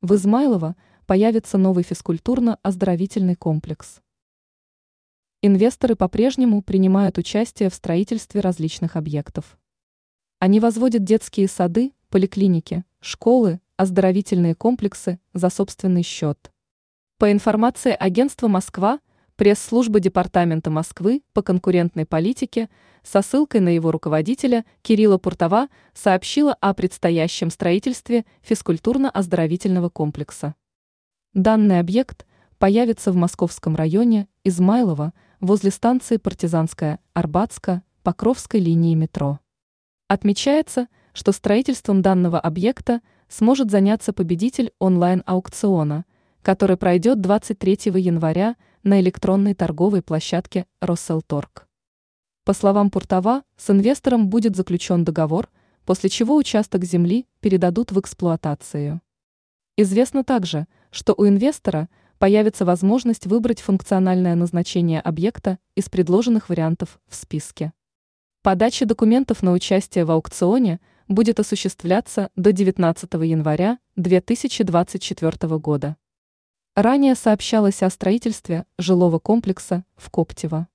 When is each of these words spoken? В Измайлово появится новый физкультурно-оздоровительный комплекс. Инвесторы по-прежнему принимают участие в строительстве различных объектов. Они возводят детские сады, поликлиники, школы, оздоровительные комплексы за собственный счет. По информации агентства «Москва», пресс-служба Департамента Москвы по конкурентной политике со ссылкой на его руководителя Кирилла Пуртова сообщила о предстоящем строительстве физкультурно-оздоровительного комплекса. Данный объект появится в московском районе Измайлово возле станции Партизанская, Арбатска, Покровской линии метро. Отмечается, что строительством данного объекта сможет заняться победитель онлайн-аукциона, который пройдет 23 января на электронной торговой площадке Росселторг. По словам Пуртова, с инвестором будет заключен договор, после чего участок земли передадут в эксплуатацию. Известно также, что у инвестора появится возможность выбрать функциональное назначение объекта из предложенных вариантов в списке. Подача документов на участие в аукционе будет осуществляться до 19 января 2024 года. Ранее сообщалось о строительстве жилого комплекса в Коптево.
В 0.00 0.14
Измайлово 0.14 0.76
появится 1.06 1.58
новый 1.58 1.82
физкультурно-оздоровительный 1.82 3.34
комплекс. 3.34 4.00
Инвесторы 5.42 5.96
по-прежнему 5.96 6.62
принимают 6.62 7.18
участие 7.18 7.68
в 7.68 7.74
строительстве 7.74 8.40
различных 8.40 8.94
объектов. 8.94 9.58
Они 10.38 10.60
возводят 10.60 11.02
детские 11.02 11.48
сады, 11.48 11.94
поликлиники, 12.10 12.84
школы, 13.00 13.60
оздоровительные 13.76 14.54
комплексы 14.54 15.18
за 15.34 15.50
собственный 15.50 16.04
счет. 16.04 16.52
По 17.16 17.32
информации 17.32 17.90
агентства 17.90 18.46
«Москва», 18.46 19.00
пресс-служба 19.38 20.00
Департамента 20.00 20.68
Москвы 20.68 21.22
по 21.32 21.42
конкурентной 21.42 22.04
политике 22.04 22.68
со 23.04 23.22
ссылкой 23.22 23.60
на 23.60 23.68
его 23.68 23.92
руководителя 23.92 24.64
Кирилла 24.82 25.16
Пуртова 25.16 25.68
сообщила 25.94 26.54
о 26.54 26.74
предстоящем 26.74 27.50
строительстве 27.50 28.26
физкультурно-оздоровительного 28.42 29.90
комплекса. 29.90 30.56
Данный 31.34 31.78
объект 31.78 32.26
появится 32.58 33.12
в 33.12 33.14
московском 33.14 33.76
районе 33.76 34.26
Измайлово 34.42 35.12
возле 35.38 35.70
станции 35.70 36.16
Партизанская, 36.16 36.98
Арбатска, 37.12 37.84
Покровской 38.02 38.58
линии 38.58 38.96
метро. 38.96 39.38
Отмечается, 40.08 40.88
что 41.12 41.30
строительством 41.30 42.02
данного 42.02 42.40
объекта 42.40 43.02
сможет 43.28 43.70
заняться 43.70 44.12
победитель 44.12 44.72
онлайн-аукциона, 44.80 46.06
который 46.42 46.76
пройдет 46.76 47.20
23 47.20 47.78
января 48.00 48.56
на 48.88 49.00
электронной 49.00 49.54
торговой 49.54 50.00
площадке 50.00 50.66
Росселторг. 50.80 51.68
По 52.44 52.54
словам 52.54 52.90
Пуртова, 52.90 53.42
с 53.58 53.68
инвестором 53.68 54.28
будет 54.28 54.56
заключен 54.56 55.04
договор, 55.04 55.50
после 55.84 56.08
чего 56.08 56.34
участок 56.34 56.84
земли 56.84 57.26
передадут 57.40 57.92
в 57.92 58.00
эксплуатацию. 58.00 59.02
Известно 59.76 60.24
также, 60.24 60.66
что 60.90 61.14
у 61.16 61.26
инвестора 61.26 61.90
появится 62.18 62.64
возможность 62.64 63.26
выбрать 63.26 63.60
функциональное 63.60 64.34
назначение 64.34 65.00
объекта 65.00 65.58
из 65.74 65.90
предложенных 65.90 66.48
вариантов 66.48 66.98
в 67.06 67.14
списке. 67.14 67.74
Подача 68.42 68.86
документов 68.86 69.42
на 69.42 69.52
участие 69.52 70.06
в 70.06 70.10
аукционе 70.10 70.80
будет 71.06 71.38
осуществляться 71.40 72.30
до 72.36 72.52
19 72.52 73.12
января 73.24 73.78
2024 73.96 75.58
года. 75.58 75.96
Ранее 76.80 77.16
сообщалось 77.16 77.82
о 77.82 77.90
строительстве 77.90 78.64
жилого 78.78 79.18
комплекса 79.18 79.84
в 79.96 80.10
Коптево. 80.10 80.68